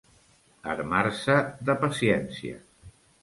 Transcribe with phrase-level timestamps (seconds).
[0.75, 1.35] Armar-se
[1.69, 2.57] de paciència.